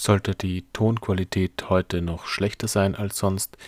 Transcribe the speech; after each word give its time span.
Sollte 0.00 0.36
die 0.36 0.64
Tonqualität 0.72 1.68
heute 1.68 2.02
noch 2.02 2.26
schlechter 2.26 2.68
sein 2.68 2.94
als 2.94 3.18
sonst, 3.18 3.58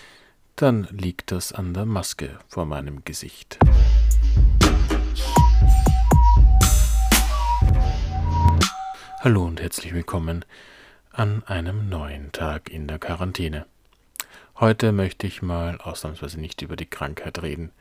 dann 0.55 0.85
liegt 0.85 1.33
das 1.33 1.53
an 1.53 1.75
der 1.75 1.87
Maske 1.87 2.39
vor 2.47 2.67
meinem 2.67 3.05
Gesicht. 3.05 3.59
Hallo 9.19 9.45
und 9.45 9.61
herzlich 9.61 9.93
willkommen 9.93 10.45
an 11.11 11.43
einem 11.47 11.89
neuen 11.89 12.31
Tag 12.31 12.71
in 12.71 12.87
der 12.87 13.01
Quarantäne. 13.01 13.67
Heute 14.61 14.93
möchte 14.93 15.27
ich 15.27 15.43
mal 15.43 15.81
ausnahmsweise 15.81 16.41
nicht 16.41 16.63
über 16.63 16.77
die 16.77 16.89
Krankheit 16.89 17.43
reden. 17.43 17.73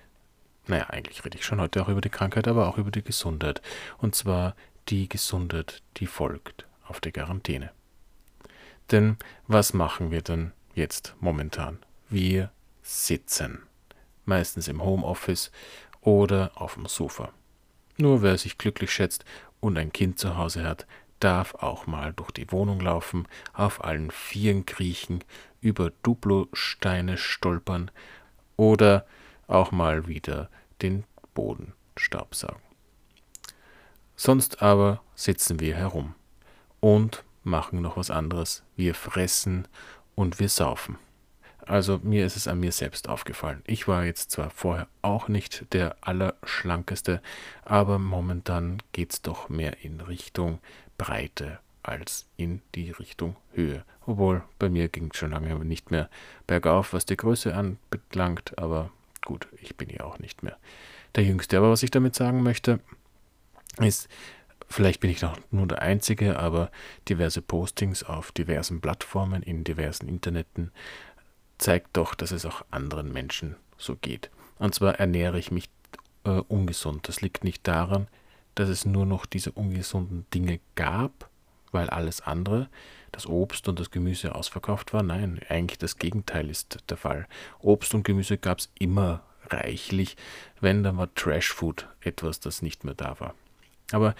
Naja, 0.66 0.89
eigentlich 0.89 1.23
rede 1.23 1.38
ich 1.38 1.45
schon 1.45 1.61
heute 1.61 1.84
auch 1.84 1.88
über 1.88 2.02
die 2.02 2.09
Krankheit, 2.09 2.47
aber 2.47 2.68
auch 2.68 2.79
über 2.79 2.89
die 2.89 3.04
Gesundheit. 3.04 3.61
Und 4.00 4.16
zwar 4.16 4.55
die 4.88 5.07
Gesundheit, 5.07 5.84
die 5.97 6.07
folgt 6.07 6.66
auf 6.88 7.00
die 7.00 7.11
Quarantäne. 7.11 7.70
Denn 8.91 9.17
was 9.47 9.73
machen 9.73 10.11
wir 10.11 10.21
denn 10.21 10.52
jetzt 10.73 11.16
momentan? 11.20 11.80
Wir 12.09 12.52
sitzen. 12.81 13.63
Meistens 14.25 14.67
im 14.67 14.84
Homeoffice 14.84 15.52
oder 16.02 16.52
auf 16.55 16.75
dem 16.75 16.85
Sofa. 16.88 17.31
Nur 17.97 18.21
wer 18.21 18.38
sich 18.38 18.57
glücklich 18.57 18.91
schätzt 18.91 19.25
und 19.59 19.77
ein 19.77 19.91
Kind 19.91 20.20
zu 20.20 20.38
Hause 20.38 20.63
hat, 20.63 20.88
darf 21.20 21.55
auch 21.55 21.85
mal 21.85 22.13
durch 22.13 22.31
die 22.31 22.52
Wohnung 22.52 22.80
laufen, 22.80 23.27
auf 23.53 23.83
allen 23.83 24.09
Vieren 24.09 24.66
kriechen, 24.66 25.23
über 25.61 25.91
Duplosteine 26.03 27.17
stolpern 27.17 27.91
oder 28.55 29.05
auch 29.47 29.71
mal 29.71 30.08
wieder 30.08 30.49
den 30.81 31.03
Boden 31.33 31.73
staubsaugen. 31.97 32.61
Sonst 34.16 34.61
aber 34.61 35.02
sitzen 35.16 35.59
wir 35.59 35.75
herum 35.75 36.16
und 36.80 37.23
machen 37.49 37.81
noch 37.81 37.98
was 37.98 38.12
anderes. 38.12 38.63
Wir 38.76 38.95
fressen 38.95 39.67
und 40.16 40.39
wir 40.39 40.49
saufen. 40.49 40.98
Also 41.66 42.00
mir 42.02 42.25
ist 42.25 42.36
es 42.36 42.47
an 42.47 42.59
mir 42.59 42.72
selbst 42.72 43.09
aufgefallen. 43.09 43.61
Ich 43.67 43.88
war 43.88 44.03
jetzt 44.03 44.31
zwar 44.31 44.50
vorher 44.50 44.88
auch 45.02 45.28
nicht 45.28 45.72
der 45.72 45.97
Allerschlankeste, 46.02 47.22
aber 47.64 48.00
momentan 48.00 48.81
geht 48.92 49.14
es 49.14 49.22
doch 49.22 49.50
mehr 49.50 49.83
in 49.83 50.02
Richtung 50.02 50.59
Breite 50.97 51.59
als 51.83 52.25
in 52.38 52.61
die 52.75 52.92
Richtung 52.92 53.36
Höhe. 53.53 53.83
Obwohl 54.05 54.44
bei 54.58 54.70
mir 54.70 54.88
ging 54.88 55.09
es 55.11 55.17
schon 55.20 55.31
lange 55.31 55.53
nicht 55.64 55.92
mehr 55.92 56.09
bergauf, 56.47 56.94
was 56.94 57.05
die 57.05 57.17
Größe 57.17 57.55
anbelangt, 57.55 58.58
aber 58.58 58.92
gut, 59.23 59.47
ich 59.61 59.75
bin 59.75 59.89
ja 59.89 60.05
auch 60.05 60.17
nicht 60.17 60.42
mehr 60.44 60.58
der 61.16 61.23
Jüngste. 61.23 61.58
Aber 61.58 61.70
was 61.70 61.83
ich 61.83 61.92
damit 61.92 62.16
sagen 62.16 62.42
möchte, 62.42 62.80
ist, 63.77 64.09
Vielleicht 64.70 65.00
bin 65.00 65.09
ich 65.09 65.22
noch 65.22 65.38
nur 65.50 65.67
der 65.67 65.81
Einzige, 65.81 66.38
aber 66.38 66.72
diverse 67.08 67.42
Postings 67.42 68.03
auf 68.03 68.31
diversen 68.31 68.81
Plattformen, 68.81 69.42
in 69.42 69.64
diversen 69.64 70.08
Interneten 70.08 70.72
zeigt 71.58 71.98
doch, 71.98 72.14
dass 72.14 72.31
es 72.31 72.45
auch 72.45 72.64
anderen 72.70 73.11
Menschen 73.11 73.56
so 73.78 73.95
geht. 73.95 74.30
Und 74.59 74.76
zwar 74.76 74.95
ernähre 75.00 75.39
ich 75.39 75.52
mich 75.52 75.70
äh, 76.23 76.42
ungesund. 76.48 77.08
Das 77.08 77.22
liegt 77.22 77.44
nicht 77.44 77.67
daran, 77.67 78.08
dass 78.56 78.70
es 78.70 78.86
nur 78.86 79.06
noch 79.06 79.26
diese 79.26 79.52
ungesunden 79.52 80.26
Dinge 80.34 80.59
gab, 80.76 81.30
weil 81.72 81.89
alles 81.89 82.22
andere, 82.22 82.70
das 83.11 83.26
Obst 83.26 83.67
und 83.67 83.80
das 83.80 83.89
Gemüse 83.89 84.36
ausverkauft 84.36 84.94
war. 84.94 85.02
Nein, 85.02 85.39
eigentlich 85.50 85.80
das 85.80 85.98
Gegenteil 85.98 86.50
ist 86.50 86.78
der 86.89 86.98
Fall. 86.98 87.28
Obst 87.59 87.94
und 87.95 88.04
Gemüse 88.04 88.38
gab 88.38 88.59
es 88.59 88.70
immer 88.78 89.23
reichlich, 89.48 90.16
wenn 90.61 90.83
dann 90.83 90.98
war 90.98 91.14
Trashfood 91.16 91.88
etwas, 92.02 92.39
das 92.39 92.61
nicht 92.61 92.83
mehr 92.83 92.94
da 92.94 93.20
war. 93.20 93.33
Aber 93.92 94.14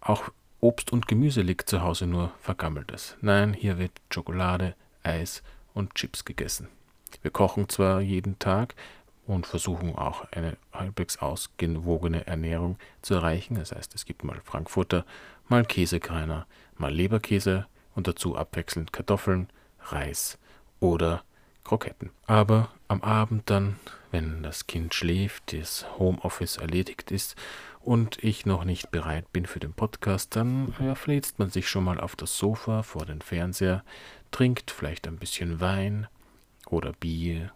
auch 0.00 0.30
Obst 0.60 0.92
und 0.92 1.06
Gemüse 1.06 1.42
liegt 1.42 1.68
zu 1.68 1.82
Hause 1.82 2.06
nur 2.06 2.32
vergammeltes. 2.40 3.16
Nein, 3.20 3.54
hier 3.54 3.78
wird 3.78 3.92
Schokolade, 4.10 4.74
Eis 5.02 5.42
und 5.72 5.94
Chips 5.94 6.24
gegessen. 6.24 6.68
Wir 7.22 7.30
kochen 7.30 7.68
zwar 7.68 8.00
jeden 8.00 8.38
Tag 8.38 8.74
und 9.26 9.46
versuchen 9.46 9.94
auch 9.94 10.24
eine 10.32 10.56
halbwegs 10.72 11.18
ausgewogene 11.18 12.26
Ernährung 12.26 12.76
zu 13.02 13.14
erreichen. 13.14 13.54
Das 13.54 13.72
heißt, 13.72 13.94
es 13.94 14.04
gibt 14.04 14.24
mal 14.24 14.40
Frankfurter, 14.42 15.04
mal 15.48 15.64
Käsekreiner, 15.64 16.46
mal 16.76 16.92
Leberkäse 16.92 17.66
und 17.94 18.08
dazu 18.08 18.36
abwechselnd 18.36 18.92
Kartoffeln, 18.92 19.48
Reis 19.80 20.38
oder 20.80 21.22
Kroketten. 21.64 22.10
Aber 22.26 22.70
am 22.88 23.02
Abend 23.02 23.50
dann, 23.50 23.76
wenn 24.10 24.42
das 24.42 24.66
Kind 24.66 24.94
schläft, 24.94 25.52
das 25.52 25.86
Homeoffice 25.98 26.56
erledigt 26.56 27.10
ist 27.10 27.36
und 27.80 28.22
ich 28.22 28.46
noch 28.46 28.64
nicht 28.64 28.90
bereit 28.90 29.32
bin 29.32 29.46
für 29.46 29.60
den 29.60 29.72
Podcast, 29.72 30.36
dann 30.36 30.74
ja, 30.80 30.94
fläzt 30.94 31.38
man 31.38 31.50
sich 31.50 31.68
schon 31.68 31.84
mal 31.84 32.00
auf 32.00 32.16
das 32.16 32.36
Sofa 32.36 32.82
vor 32.82 33.06
den 33.06 33.22
Fernseher, 33.22 33.84
trinkt 34.30 34.70
vielleicht 34.70 35.06
ein 35.06 35.18
bisschen 35.18 35.60
Wein 35.60 36.06
oder 36.66 36.92
Bier 36.92 37.52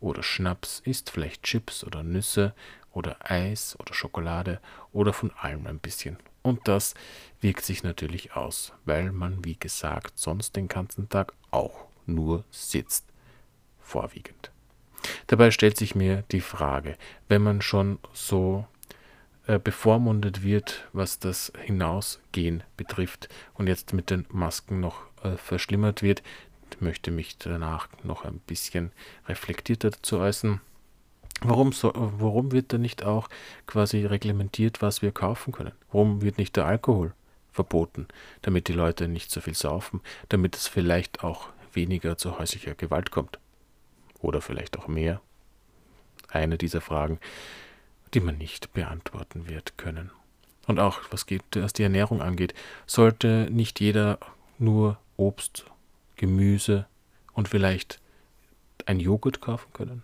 oder 0.00 0.22
Schnaps, 0.22 0.80
isst 0.84 1.10
vielleicht 1.10 1.42
Chips 1.42 1.84
oder 1.84 2.02
Nüsse 2.02 2.54
oder 2.92 3.16
Eis 3.20 3.78
oder 3.78 3.94
Schokolade 3.94 4.60
oder 4.92 5.12
von 5.12 5.30
allem 5.32 5.66
ein 5.66 5.78
bisschen. 5.78 6.18
Und 6.42 6.68
das 6.68 6.94
wirkt 7.40 7.64
sich 7.64 7.82
natürlich 7.82 8.34
aus, 8.34 8.72
weil 8.84 9.12
man, 9.12 9.44
wie 9.44 9.56
gesagt, 9.56 10.18
sonst 10.18 10.56
den 10.56 10.68
ganzen 10.68 11.08
Tag 11.08 11.32
auch 11.50 11.86
nur 12.06 12.44
sitzt, 12.50 13.04
vorwiegend. 13.80 14.50
Dabei 15.26 15.50
stellt 15.50 15.76
sich 15.76 15.94
mir 15.94 16.24
die 16.30 16.40
Frage, 16.40 16.96
wenn 17.28 17.42
man 17.42 17.62
schon 17.62 17.98
so 18.12 18.66
äh, 19.46 19.58
bevormundet 19.58 20.42
wird, 20.42 20.88
was 20.92 21.18
das 21.18 21.52
Hinausgehen 21.62 22.64
betrifft 22.76 23.28
und 23.54 23.68
jetzt 23.68 23.92
mit 23.92 24.10
den 24.10 24.26
Masken 24.28 24.80
noch 24.80 25.02
äh, 25.22 25.36
verschlimmert 25.36 26.02
wird, 26.02 26.22
möchte 26.80 27.10
mich 27.10 27.38
danach 27.38 27.88
noch 28.02 28.24
ein 28.24 28.40
bisschen 28.40 28.92
reflektierter 29.28 29.90
dazu 29.90 30.18
äußern. 30.18 30.60
Warum, 31.42 31.72
so, 31.72 31.92
warum 31.94 32.50
wird 32.52 32.72
da 32.72 32.78
nicht 32.78 33.04
auch 33.04 33.28
quasi 33.66 34.04
reglementiert, 34.06 34.82
was 34.82 35.02
wir 35.02 35.12
kaufen 35.12 35.52
können? 35.52 35.72
Warum 35.92 36.22
wird 36.22 36.38
nicht 36.38 36.56
der 36.56 36.66
Alkohol 36.66 37.12
verboten, 37.52 38.08
damit 38.42 38.68
die 38.68 38.72
Leute 38.72 39.06
nicht 39.06 39.30
so 39.30 39.40
viel 39.40 39.54
saufen, 39.54 40.00
damit 40.28 40.56
es 40.56 40.66
vielleicht 40.66 41.22
auch 41.22 41.50
weniger 41.72 42.16
zu 42.16 42.38
häuslicher 42.38 42.74
Gewalt 42.74 43.10
kommt? 43.10 43.38
Oder 44.20 44.40
vielleicht 44.40 44.78
auch 44.78 44.88
mehr? 44.88 45.20
Eine 46.28 46.58
dieser 46.58 46.80
Fragen 46.80 47.20
die 48.14 48.20
man 48.20 48.38
nicht 48.38 48.72
beantworten 48.72 49.48
wird 49.48 49.78
können. 49.78 50.10
Und 50.66 50.80
auch 50.80 51.00
was, 51.10 51.26
geht, 51.26 51.42
was 51.54 51.72
die 51.72 51.82
Ernährung 51.82 52.22
angeht, 52.22 52.54
sollte 52.86 53.48
nicht 53.50 53.80
jeder 53.80 54.18
nur 54.58 54.98
Obst, 55.16 55.64
Gemüse 56.16 56.86
und 57.32 57.48
vielleicht 57.48 58.00
ein 58.86 59.00
Joghurt 59.00 59.40
kaufen 59.40 59.72
können? 59.72 60.02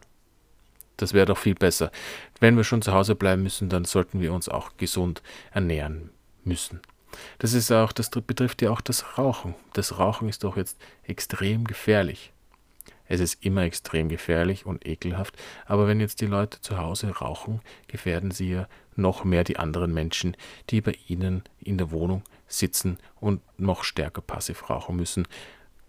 Das 0.96 1.14
wäre 1.14 1.26
doch 1.26 1.38
viel 1.38 1.54
besser. 1.54 1.90
Wenn 2.38 2.56
wir 2.56 2.64
schon 2.64 2.82
zu 2.82 2.92
Hause 2.92 3.14
bleiben 3.14 3.42
müssen, 3.42 3.68
dann 3.68 3.84
sollten 3.84 4.20
wir 4.20 4.32
uns 4.32 4.48
auch 4.48 4.76
gesund 4.76 5.22
ernähren 5.52 6.10
müssen. 6.44 6.80
Das 7.38 7.52
ist 7.54 7.70
auch, 7.72 7.92
das 7.92 8.10
betrifft 8.10 8.62
ja 8.62 8.70
auch 8.70 8.80
das 8.80 9.18
Rauchen. 9.18 9.54
Das 9.72 9.98
Rauchen 9.98 10.28
ist 10.28 10.44
doch 10.44 10.56
jetzt 10.56 10.78
extrem 11.02 11.64
gefährlich. 11.64 12.32
Es 13.12 13.20
ist 13.20 13.44
immer 13.44 13.64
extrem 13.64 14.08
gefährlich 14.08 14.64
und 14.64 14.86
ekelhaft, 14.86 15.36
aber 15.66 15.86
wenn 15.86 16.00
jetzt 16.00 16.22
die 16.22 16.26
Leute 16.26 16.62
zu 16.62 16.78
Hause 16.78 17.10
rauchen, 17.10 17.60
gefährden 17.86 18.30
sie 18.30 18.52
ja 18.52 18.68
noch 18.96 19.22
mehr 19.22 19.44
die 19.44 19.58
anderen 19.58 19.92
Menschen, 19.92 20.34
die 20.70 20.80
bei 20.80 20.96
ihnen 21.08 21.42
in 21.60 21.76
der 21.76 21.90
Wohnung 21.90 22.22
sitzen 22.46 22.96
und 23.20 23.42
noch 23.58 23.84
stärker 23.84 24.22
passiv 24.22 24.70
rauchen 24.70 24.96
müssen. 24.96 25.28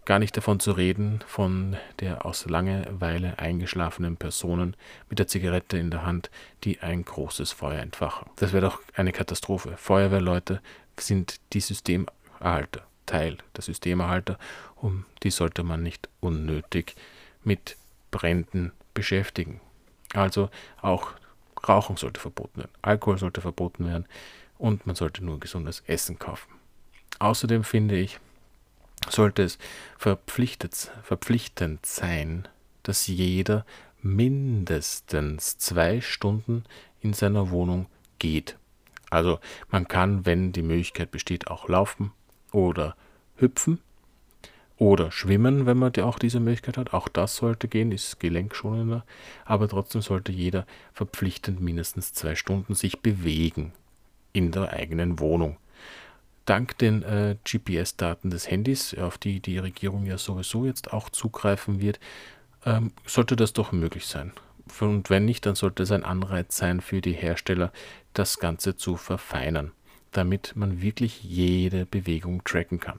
Gar 0.04 0.18
nicht 0.18 0.36
davon 0.36 0.60
zu 0.60 0.72
reden, 0.72 1.24
von 1.26 1.78
der 2.00 2.26
aus 2.26 2.44
Langeweile 2.44 3.38
eingeschlafenen 3.38 4.18
Personen 4.18 4.76
mit 5.08 5.18
der 5.18 5.26
Zigarette 5.26 5.78
in 5.78 5.90
der 5.90 6.04
Hand, 6.04 6.30
die 6.62 6.80
ein 6.80 7.06
großes 7.06 7.52
Feuer 7.52 7.80
entfachen. 7.80 8.28
Das 8.36 8.52
wäre 8.52 8.66
doch 8.66 8.82
eine 8.94 9.12
Katastrophe. 9.12 9.78
Feuerwehrleute 9.78 10.60
sind 11.00 11.40
die 11.54 11.60
Systemerhalter. 11.60 12.82
Teil 13.06 13.38
der 13.54 13.62
Systemerhalter, 13.62 14.38
um 14.76 15.04
die 15.22 15.30
sollte 15.30 15.62
man 15.62 15.82
nicht 15.82 16.08
unnötig 16.20 16.96
mit 17.44 17.76
Bränden 18.10 18.72
beschäftigen. 18.94 19.60
Also 20.12 20.50
auch 20.80 21.12
Rauchen 21.66 21.96
sollte 21.96 22.20
verboten 22.20 22.58
werden, 22.58 22.72
Alkohol 22.82 23.18
sollte 23.18 23.40
verboten 23.40 23.86
werden 23.86 24.06
und 24.58 24.86
man 24.86 24.96
sollte 24.96 25.24
nur 25.24 25.40
gesundes 25.40 25.82
Essen 25.86 26.18
kaufen. 26.18 26.52
Außerdem 27.18 27.64
finde 27.64 27.96
ich, 27.96 28.20
sollte 29.08 29.42
es 29.42 29.58
verpflichtet, 29.98 30.90
verpflichtend 31.02 31.84
sein, 31.86 32.48
dass 32.82 33.06
jeder 33.06 33.64
mindestens 34.02 35.58
zwei 35.58 36.00
Stunden 36.00 36.64
in 37.00 37.14
seiner 37.14 37.50
Wohnung 37.50 37.86
geht. 38.18 38.58
Also 39.10 39.38
man 39.70 39.88
kann, 39.88 40.26
wenn 40.26 40.52
die 40.52 40.62
Möglichkeit 40.62 41.10
besteht, 41.10 41.48
auch 41.48 41.68
laufen 41.68 42.12
oder 42.52 42.96
hüpfen 43.36 43.80
oder 44.76 45.12
schwimmen, 45.12 45.66
wenn 45.66 45.76
man 45.76 45.94
auch 46.00 46.18
diese 46.18 46.40
Möglichkeit 46.40 46.76
hat. 46.76 46.92
Auch 46.92 47.08
das 47.08 47.36
sollte 47.36 47.68
gehen, 47.68 47.92
ist 47.92 48.18
gelenkschonender. 48.18 49.04
Aber 49.44 49.68
trotzdem 49.68 50.02
sollte 50.02 50.32
jeder 50.32 50.66
verpflichtend 50.92 51.60
mindestens 51.60 52.12
zwei 52.12 52.34
Stunden 52.34 52.74
sich 52.74 53.00
bewegen 53.00 53.72
in 54.32 54.50
der 54.50 54.72
eigenen 54.72 55.20
Wohnung. 55.20 55.56
dank 56.46 56.76
den 56.76 57.02
äh, 57.04 57.36
GPS-Daten 57.44 58.28
des 58.28 58.50
Handys, 58.50 58.92
auf 58.94 59.16
die 59.16 59.40
die 59.40 59.56
Regierung 59.56 60.04
ja 60.04 60.18
sowieso 60.18 60.66
jetzt 60.66 60.92
auch 60.92 61.08
zugreifen 61.08 61.80
wird, 61.80 61.98
ähm, 62.66 62.92
sollte 63.06 63.36
das 63.36 63.54
doch 63.54 63.72
möglich 63.72 64.06
sein. 64.06 64.32
Und 64.80 65.08
wenn 65.08 65.24
nicht, 65.24 65.46
dann 65.46 65.54
sollte 65.54 65.84
es 65.84 65.90
ein 65.90 66.04
Anreiz 66.04 66.56
sein 66.56 66.80
für 66.80 67.00
die 67.00 67.12
Hersteller, 67.12 67.72
das 68.12 68.38
Ganze 68.38 68.76
zu 68.76 68.96
verfeinern, 68.96 69.72
damit 70.12 70.52
man 70.54 70.82
wirklich 70.82 71.22
jede 71.22 71.86
Bewegung 71.86 72.44
tracken 72.44 72.80
kann. 72.80 72.98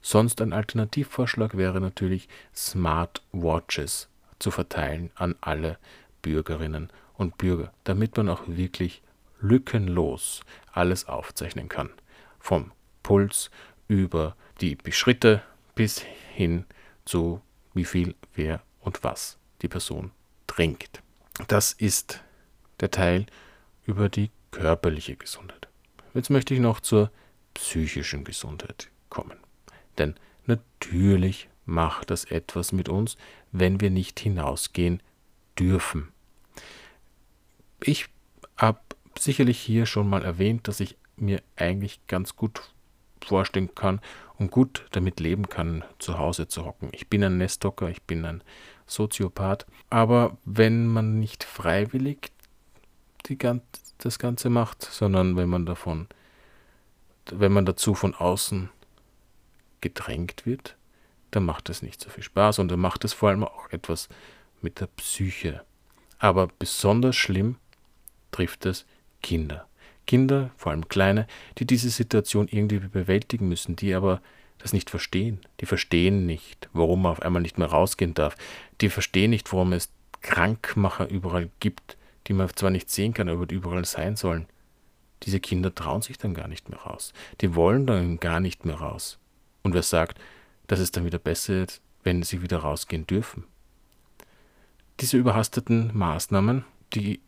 Sonst 0.00 0.40
ein 0.40 0.52
Alternativvorschlag 0.52 1.56
wäre 1.56 1.80
natürlich 1.80 2.28
Smartwatches 2.54 4.08
zu 4.38 4.50
verteilen 4.50 5.10
an 5.14 5.34
alle 5.40 5.78
Bürgerinnen 6.22 6.90
und 7.14 7.38
Bürger, 7.38 7.72
damit 7.84 8.16
man 8.16 8.28
auch 8.28 8.42
wirklich 8.46 9.02
lückenlos 9.40 10.42
alles 10.72 11.06
aufzeichnen 11.06 11.68
kann. 11.68 11.90
Vom 12.38 12.72
Puls 13.02 13.50
über 13.88 14.36
die 14.60 14.76
Schritte 14.90 15.42
bis 15.74 16.04
hin 16.34 16.64
zu 17.04 17.40
wie 17.74 17.84
viel, 17.84 18.14
wer 18.34 18.62
und 18.80 19.04
was 19.04 19.38
die 19.62 19.68
Person 19.68 20.10
trinkt. 20.46 21.02
Das 21.46 21.72
ist 21.72 22.22
der 22.80 22.90
Teil 22.90 23.26
über 23.86 24.08
die 24.08 24.30
körperliche 24.50 25.16
Gesundheit. 25.16 25.68
Jetzt 26.14 26.30
möchte 26.30 26.54
ich 26.54 26.60
noch 26.60 26.80
zur 26.80 27.10
psychischen 27.54 28.24
Gesundheit 28.24 28.90
kommen. 29.08 29.38
Denn 29.98 30.14
natürlich 30.46 31.48
macht 31.64 32.10
das 32.10 32.24
etwas 32.24 32.72
mit 32.72 32.88
uns, 32.88 33.16
wenn 33.52 33.80
wir 33.80 33.90
nicht 33.90 34.20
hinausgehen 34.20 35.02
dürfen. 35.58 36.08
Ich 37.80 38.06
habe 38.56 38.80
sicherlich 39.18 39.58
hier 39.58 39.86
schon 39.86 40.08
mal 40.08 40.24
erwähnt, 40.24 40.68
dass 40.68 40.80
ich 40.80 40.96
mir 41.16 41.42
eigentlich 41.56 42.00
ganz 42.06 42.36
gut 42.36 42.72
vorstellen 43.24 43.74
kann 43.74 44.00
und 44.36 44.50
gut 44.50 44.86
damit 44.92 45.20
leben 45.20 45.48
kann, 45.48 45.84
zu 45.98 46.18
Hause 46.18 46.48
zu 46.48 46.64
hocken. 46.64 46.88
Ich 46.92 47.08
bin 47.08 47.24
ein 47.24 47.38
Nesthocker, 47.38 47.88
ich 47.88 48.02
bin 48.02 48.24
ein 48.24 48.42
Soziopath, 48.86 49.66
aber 49.90 50.38
wenn 50.44 50.86
man 50.86 51.18
nicht 51.18 51.44
freiwillig 51.44 52.30
die, 53.26 53.36
das 53.98 54.18
Ganze 54.18 54.48
macht, 54.48 54.82
sondern 54.82 55.36
wenn 55.36 55.48
man 55.48 55.66
davon, 55.66 56.06
wenn 57.30 57.52
man 57.52 57.66
dazu 57.66 57.94
von 57.94 58.14
außen 58.14 58.70
gedrängt 59.80 60.46
wird, 60.46 60.76
dann 61.30 61.44
macht 61.44 61.68
es 61.68 61.82
nicht 61.82 62.00
so 62.00 62.10
viel 62.10 62.22
Spaß 62.22 62.58
und 62.58 62.70
dann 62.70 62.80
macht 62.80 63.04
es 63.04 63.12
vor 63.12 63.28
allem 63.28 63.44
auch 63.44 63.70
etwas 63.70 64.08
mit 64.60 64.80
der 64.80 64.86
Psyche. 64.86 65.62
Aber 66.18 66.48
besonders 66.58 67.16
schlimm 67.16 67.56
trifft 68.30 68.66
es 68.66 68.86
Kinder. 69.22 69.68
Kinder, 70.06 70.50
vor 70.56 70.72
allem 70.72 70.88
kleine, 70.88 71.26
die 71.58 71.66
diese 71.66 71.90
Situation 71.90 72.48
irgendwie 72.48 72.78
bewältigen 72.78 73.48
müssen, 73.48 73.76
die 73.76 73.94
aber 73.94 74.22
das 74.56 74.72
nicht 74.72 74.90
verstehen. 74.90 75.40
Die 75.60 75.66
verstehen 75.66 76.26
nicht, 76.26 76.68
warum 76.72 77.02
man 77.02 77.12
auf 77.12 77.22
einmal 77.22 77.42
nicht 77.42 77.58
mehr 77.58 77.68
rausgehen 77.68 78.14
darf. 78.14 78.36
Die 78.80 78.88
verstehen 78.88 79.30
nicht, 79.30 79.52
warum 79.52 79.72
es 79.72 79.92
Krankmacher 80.20 81.08
überall 81.08 81.50
gibt, 81.60 81.96
die 82.26 82.32
man 82.32 82.48
zwar 82.54 82.70
nicht 82.70 82.90
sehen 82.90 83.14
kann, 83.14 83.28
aber 83.28 83.46
die 83.46 83.54
überall 83.54 83.84
sein 83.84 84.16
sollen. 84.16 84.46
Diese 85.24 85.40
Kinder 85.40 85.74
trauen 85.74 86.02
sich 86.02 86.18
dann 86.18 86.34
gar 86.34 86.48
nicht 86.48 86.68
mehr 86.68 86.80
raus. 86.80 87.12
Die 87.40 87.54
wollen 87.54 87.86
dann 87.86 88.18
gar 88.18 88.40
nicht 88.40 88.64
mehr 88.64 88.76
raus. 88.76 89.18
Und 89.68 89.74
wer 89.74 89.82
sagt, 89.82 90.18
dass 90.66 90.80
es 90.80 90.92
dann 90.92 91.04
wieder 91.04 91.18
besser 91.18 91.64
ist, 91.64 91.82
wenn 92.02 92.22
sie 92.22 92.40
wieder 92.40 92.60
rausgehen 92.60 93.06
dürfen? 93.06 93.44
Diese 95.00 95.18
überhasteten 95.18 95.90
Maßnahmen, 95.92 96.64
die 96.94 97.20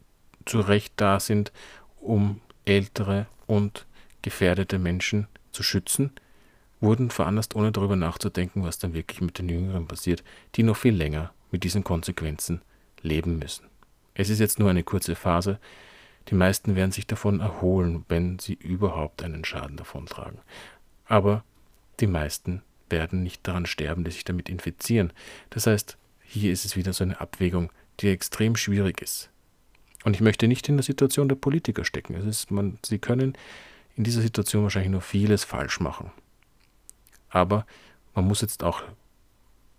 zu 0.46 0.60
Recht 0.60 0.94
da 0.96 1.20
sind, 1.20 1.52
um 2.00 2.40
ältere 2.64 3.26
und 3.46 3.84
gefährdete 4.22 4.78
Menschen 4.78 5.28
zu 5.52 5.62
schützen, 5.62 6.12
wurden 6.80 7.10
veranlasst, 7.10 7.54
ohne 7.56 7.72
darüber 7.72 7.94
nachzudenken, 7.94 8.62
was 8.62 8.78
dann 8.78 8.94
wirklich 8.94 9.20
mit 9.20 9.36
den 9.36 9.50
Jüngeren 9.50 9.86
passiert, 9.86 10.24
die 10.54 10.62
noch 10.62 10.78
viel 10.78 10.94
länger 10.94 11.34
mit 11.50 11.62
diesen 11.62 11.84
Konsequenzen 11.84 12.62
leben 13.02 13.38
müssen. 13.38 13.66
Es 14.14 14.30
ist 14.30 14.38
jetzt 14.38 14.58
nur 14.58 14.70
eine 14.70 14.82
kurze 14.82 15.14
Phase. 15.14 15.58
Die 16.28 16.34
meisten 16.34 16.74
werden 16.74 16.90
sich 16.90 17.06
davon 17.06 17.40
erholen, 17.40 18.06
wenn 18.08 18.38
sie 18.38 18.54
überhaupt 18.54 19.22
einen 19.22 19.44
Schaden 19.44 19.76
davontragen. 19.76 20.38
Aber 21.04 21.44
die 22.00 22.06
meisten 22.06 22.62
werden 22.88 23.22
nicht 23.22 23.46
daran 23.46 23.66
sterben, 23.66 24.04
die 24.04 24.10
sich 24.10 24.24
damit 24.24 24.48
infizieren. 24.48 25.12
Das 25.50 25.66
heißt, 25.66 25.96
hier 26.22 26.52
ist 26.52 26.64
es 26.64 26.76
wieder 26.76 26.92
so 26.92 27.04
eine 27.04 27.20
Abwägung, 27.20 27.70
die 28.00 28.08
extrem 28.08 28.56
schwierig 28.56 29.00
ist. 29.00 29.30
Und 30.04 30.14
ich 30.14 30.22
möchte 30.22 30.48
nicht 30.48 30.68
in 30.68 30.76
der 30.76 30.84
Situation 30.84 31.28
der 31.28 31.36
Politiker 31.36 31.84
stecken. 31.84 32.14
Es 32.14 32.24
ist, 32.24 32.50
man, 32.50 32.78
sie 32.84 32.98
können 32.98 33.36
in 33.96 34.04
dieser 34.04 34.22
Situation 34.22 34.62
wahrscheinlich 34.62 34.92
nur 34.92 35.02
vieles 35.02 35.44
falsch 35.44 35.80
machen. 35.80 36.10
Aber 37.28 37.66
man 38.14 38.26
muss 38.26 38.40
jetzt 38.40 38.64
auch 38.64 38.82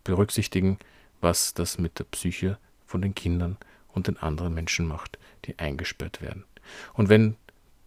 berücksichtigen, 0.04 0.78
was 1.22 1.54
das 1.54 1.78
mit 1.78 2.00
der 2.00 2.06
Psyche 2.06 2.58
von 2.86 3.02
den 3.02 3.16
Kindern 3.16 3.58
und 3.90 4.08
den 4.08 4.18
anderen 4.18 4.54
Menschen 4.54 4.88
macht, 4.88 5.18
die 5.46 5.58
eingesperrt 5.60 6.22
werden. 6.22 6.46
Und 6.94 7.10
wenn 7.10 7.36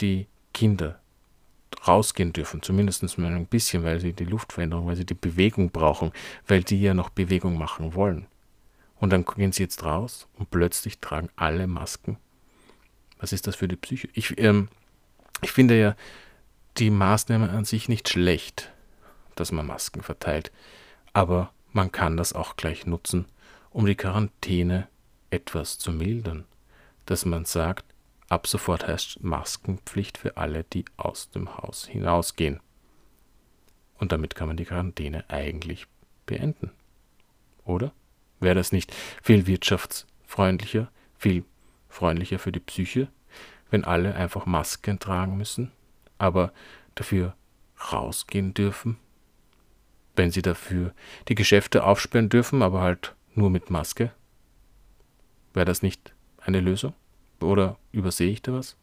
die 0.01 0.27
Kinder 0.53 1.01
rausgehen 1.87 2.33
dürfen, 2.33 2.63
zumindest 2.63 3.19
mal 3.19 3.33
ein 3.33 3.47
bisschen, 3.47 3.85
weil 3.85 4.01
sie 4.01 4.13
die 4.13 4.25
Luftveränderung, 4.25 4.87
weil 4.87 4.97
sie 4.97 5.07
die 5.07 5.15
Bewegung 5.15 5.71
brauchen, 5.71 6.13
weil 6.47 6.63
die 6.63 6.81
ja 6.81 6.95
noch 6.95 7.11
Bewegung 7.11 7.59
machen 7.59 7.95
wollen. 7.95 8.27
Und 8.97 9.11
dann 9.11 9.25
gehen 9.25 9.53
sie 9.53 9.63
jetzt 9.63 9.85
raus 9.85 10.29
und 10.39 10.51
plötzlich 10.51 10.99
tragen 11.01 11.29
alle 11.37 11.67
Masken. 11.67 12.17
Was 13.19 13.33
ist 13.33 13.47
das 13.47 13.57
für 13.57 13.69
die 13.69 13.77
Psyche? 13.77 14.09
Ich, 14.15 14.39
ähm, 14.39 14.69
ich 15.43 15.53
finde 15.53 15.79
ja 15.79 15.97
die 16.79 16.91
Maßnahme 16.91 17.51
an 17.51 17.65
sich 17.65 17.89
nicht 17.89 18.09
schlecht, 18.09 18.73
dass 19.35 19.53
man 19.53 19.67
Masken 19.67 20.03
verteilt, 20.03 20.53
aber 21.13 21.53
man 21.73 21.93
kann 21.93 22.17
das 22.17 22.33
auch 22.33 22.57
gleich 22.57 22.87
nutzen, 22.87 23.27
um 23.71 23.87
die 23.87 23.97
Quarantäne 23.97 24.89
etwas 25.31 25.79
zu 25.79 25.93
mildern, 25.93 26.45
dass 27.07 27.25
man 27.25 27.45
sagt, 27.45 27.94
ab 28.29 28.47
sofort 28.47 28.87
heißt 28.87 29.23
Maskenpflicht 29.23 30.19
für 30.19 30.37
alle, 30.37 30.65
die 30.65 30.85
aus 30.97 31.31
dem 31.31 31.57
Haus 31.57 31.87
hinausgehen. 31.87 32.61
Und 33.99 34.13
damit 34.13 34.35
kann 34.35 34.49
man 34.49 34.57
die 34.57 34.65
Quarantäne 34.65 35.25
eigentlich 35.29 35.87
beenden. 36.27 36.71
Oder? 37.65 37.93
Wäre 38.41 38.55
das 38.55 38.73
nicht 38.73 38.95
viel 39.23 39.47
wirtschaftsfreundlicher, 39.47 40.91
viel 41.17 41.45
freundlicher 41.89 42.39
für 42.39 42.53
die 42.53 42.61
Psyche, 42.61 43.09
wenn 43.71 43.85
alle 43.85 44.15
einfach 44.15 44.47
Masken 44.47 44.99
tragen 44.99 45.37
müssen, 45.37 45.71
aber 46.19 46.53
dafür 46.95 47.35
rausgehen 47.93 48.53
dürfen? 48.55 48.99
Wenn 50.17 50.31
sie 50.31 50.43
dafür 50.43 50.93
die 51.29 51.35
Geschäfte 51.35 51.85
aufsperren 51.85 52.29
dürfen, 52.29 52.63
aber 52.63 52.81
halt 52.81 53.15
nur 53.35 53.51
mit 53.51 53.71
Maske? 53.71 54.13
Wäre 55.55 55.67
das 55.67 55.83
nicht 55.83 56.15
eine 56.39 56.61
Lösung? 56.61 56.95
Oder 57.45 57.79
übersehe 57.93 58.31
ich 58.31 58.43
da 58.43 58.53
was? 58.53 58.77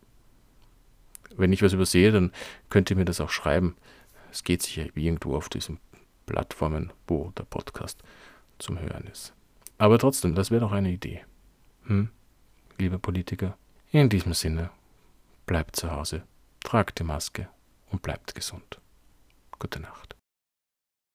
Wenn 1.36 1.54
ich 1.54 1.62
was 1.62 1.74
übersehe, 1.74 2.12
dann 2.12 2.32
könnt 2.70 2.90
ihr 2.90 2.96
mir 2.96 3.06
das 3.06 3.22
auch 3.22 3.30
schreiben. 3.30 3.76
Es 4.32 4.44
geht 4.44 4.62
sicher 4.62 4.86
irgendwo 4.96 5.36
auf 5.36 5.50
diesen 5.50 5.80
Plattformen, 6.26 6.94
wo 7.08 7.32
der 7.32 7.44
Podcast 7.44 8.02
zum 8.60 8.80
Hören 8.80 9.08
ist. 9.12 9.34
Aber 9.78 9.98
trotzdem, 9.98 10.36
das 10.36 10.52
wäre 10.52 10.62
doch 10.62 10.72
eine 10.72 10.92
Idee. 10.92 11.24
Hm? 11.86 12.10
Liebe 12.78 13.00
Politiker, 13.00 13.58
in 13.92 14.10
diesem 14.10 14.34
Sinne, 14.34 14.70
bleibt 15.46 15.76
zu 15.76 15.92
Hause, 15.92 16.24
tragt 16.62 17.00
die 17.00 17.04
Maske 17.04 17.50
und 17.90 18.02
bleibt 18.02 18.36
gesund. 18.36 18.80
Gute 19.60 19.80
Nacht. 19.80 20.16